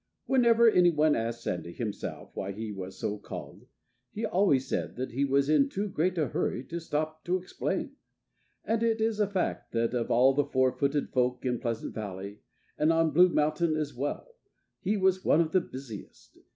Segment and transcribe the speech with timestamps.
[0.25, 3.67] Whenever any one asked Sandy himself why he was so called,
[4.11, 7.91] he always said that he was in too great a hurry to stop to explain.
[8.65, 12.39] And it is a fact that of all the four footed folk in Pleasant Valley
[12.79, 14.33] and on Blue Mountain as well
[14.79, 16.35] he was one of the busiest.